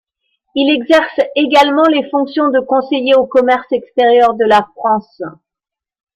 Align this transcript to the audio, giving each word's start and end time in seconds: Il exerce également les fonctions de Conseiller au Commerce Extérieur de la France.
Il 0.55 0.73
exerce 0.75 1.19
également 1.35 1.83
les 1.87 2.09
fonctions 2.09 2.49
de 2.49 2.59
Conseiller 2.59 3.13
au 3.13 3.27
Commerce 3.27 3.71
Extérieur 3.71 4.33
de 4.33 4.45
la 4.45 4.67
France. 4.75 5.21